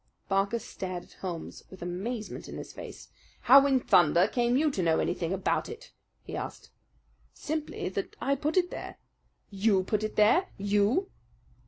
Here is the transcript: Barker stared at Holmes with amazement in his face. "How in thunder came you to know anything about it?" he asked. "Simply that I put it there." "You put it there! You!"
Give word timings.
Barker 0.27 0.57
stared 0.57 1.03
at 1.03 1.13
Holmes 1.21 1.61
with 1.69 1.83
amazement 1.83 2.49
in 2.49 2.57
his 2.57 2.73
face. 2.73 3.09
"How 3.41 3.67
in 3.67 3.79
thunder 3.79 4.27
came 4.27 4.57
you 4.57 4.71
to 4.71 4.81
know 4.81 4.97
anything 4.97 5.31
about 5.31 5.69
it?" 5.69 5.91
he 6.23 6.35
asked. 6.35 6.71
"Simply 7.35 7.87
that 7.87 8.15
I 8.19 8.33
put 8.33 8.57
it 8.57 8.71
there." 8.71 8.97
"You 9.51 9.83
put 9.83 10.01
it 10.03 10.15
there! 10.15 10.47
You!" 10.57 11.11